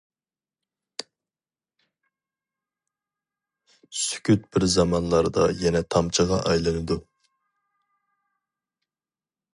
[4.05, 6.99] سۈكۈت بىر زامانلاردا يەنە تامچىغا ئايلىنىدۇ.